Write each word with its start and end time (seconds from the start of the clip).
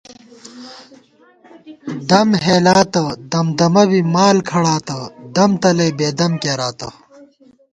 دم 2.09 2.27
ہېلاتہ 2.45 3.03
دمدَمہ 3.31 3.83
بی 3.89 4.01
مال 4.13 4.37
کھڑاتہ 4.49 4.97
دم 5.35 5.51
تلئ 5.61 5.89
بېدم 5.97 6.33
کېراتہ 6.41 6.89